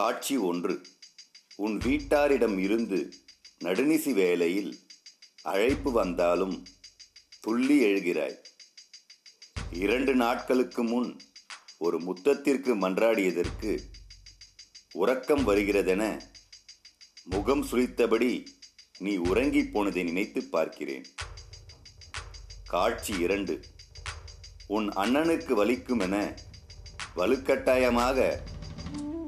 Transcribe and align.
காட்சி 0.00 0.36
ஒன்று. 0.36 0.86
உன் 1.54 1.78
வீட்டாரிடம் 1.78 2.58
இருந்து 2.58 3.12
நடுநிசி 3.64 4.12
வேளையில் 4.12 4.78
அழைப்பு 5.42 5.92
வந்தாலும் 5.92 6.66
துள்ளி 7.40 7.76
எழுகிறாய். 7.84 8.36
இரண்டு 9.70 10.14
நாட்களுக்கு 10.14 10.82
முன் 10.82 11.20
ஒரு 11.78 11.98
முத்தத்திற்கு 11.98 12.72
மன்றாடியதற்கு 12.84 13.78
உறக்கம் 14.92 15.48
வருகிறதென 15.48 16.20
முகம் 17.24 17.64
சுழித்தபடி 17.64 18.46
நீ 18.98 19.16
உறங்கிப் 19.16 19.72
போனதை 19.72 20.02
நினைத்து 20.02 20.44
பார்க்கிறேன். 20.44 21.04
காட்சி 22.64 23.18
இரண்டு. 23.18 23.64
உன் 24.66 24.88
அண்ணனுக்கு 24.88 25.54
வலிக்கும் 25.64 26.00
என 26.00 26.34
வலுக்கட்டாயமாக 27.16 28.40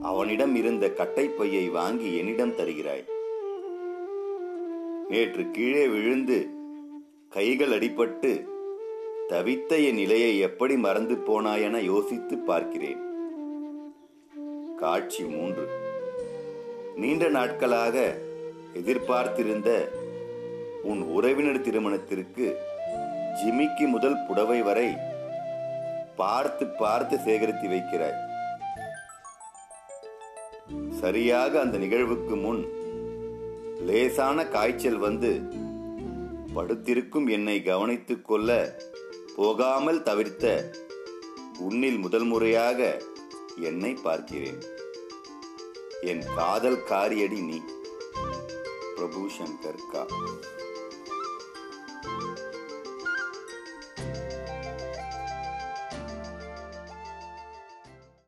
அவனிடம் 0.03 0.55
இருந்த 0.55 0.87
கட்டைப்பையை 0.87 1.71
வாங்கி 1.71 2.17
என்னிடம் 2.17 2.57
தருகிறாய். 2.57 3.05
நேற்று 5.09 5.51
கீழே 5.51 5.89
விழுந்து 5.89 6.51
கைகள் 7.29 7.69
அடிபட்டு 7.69 8.45
தவித்த 9.29 9.69
என் 9.69 9.95
நிலையை 9.95 10.39
எப்படி 10.39 10.77
மறந்து 10.77 11.15
போனாயென 11.15 11.79
யோசித்து 11.79 12.39
பார்க்கிறேன். 12.39 13.01
காட்சி 14.77 15.25
மூன்று. 15.25 15.69
நீண்ட 16.97 17.29
நாட்களாக 17.29 18.19
எதிர்பார்த்திருந்த 18.75 19.91
உன் 20.83 21.03
உறவினர் 21.03 21.61
திருமணத்திற்கு 21.61 22.57
ஜிமிக்கு 23.41 23.89
முதல் 23.89 24.27
புடவை 24.29 24.63
வரை 24.63 24.97
பார்த்து 26.17 26.67
பார்த்து 26.67 27.19
சேகரித்து 27.19 27.69
வைக்கிறாய். 27.69 28.31
சரியாக 31.01 31.61
அந்த 31.61 31.79
நிகழ்வுக்கு 31.79 32.37
முன் 32.37 32.63
லேசான 33.87 34.47
காய்ச்சல் 34.47 34.99
வந்து 34.99 35.43
படுத்திருக்கும் 36.55 37.27
என்னை 37.27 37.63
கவனித்துக் 37.63 38.25
கொள்ள 38.25 38.79
போகாமல் 39.37 40.03
தவிர்த்த 40.03 40.71
உன்னில் 41.59 41.99
முதல் 41.99 42.25
முறையாக 42.25 43.03
என்னை 43.57 43.95
பார்க்கிறேன். 43.95 44.61
என் 46.01 46.23
காதல் 46.37 46.85
காரியடி 46.85 47.41
நீ 47.41 47.61
பிரபு 48.95 49.29
சங்கர் 49.39 49.83
கா. 49.93 50.07